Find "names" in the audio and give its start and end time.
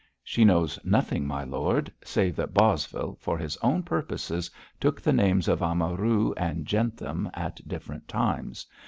5.13-5.47